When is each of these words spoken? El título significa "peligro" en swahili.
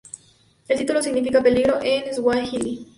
El 0.67 0.79
título 0.79 1.03
significa 1.03 1.43
"peligro" 1.43 1.77
en 1.79 2.11
swahili. 2.11 2.87